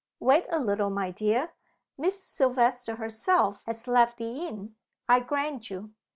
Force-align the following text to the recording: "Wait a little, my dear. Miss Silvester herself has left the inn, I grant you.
"Wait 0.19 0.47
a 0.49 0.57
little, 0.59 0.89
my 0.89 1.11
dear. 1.11 1.51
Miss 1.95 2.23
Silvester 2.23 2.95
herself 2.95 3.61
has 3.67 3.87
left 3.87 4.17
the 4.17 4.47
inn, 4.47 4.73
I 5.07 5.19
grant 5.19 5.69
you. 5.69 5.91